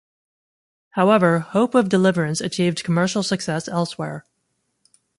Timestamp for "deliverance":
1.87-2.41